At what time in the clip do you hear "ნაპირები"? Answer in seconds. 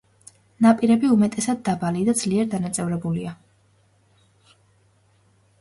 0.65-1.11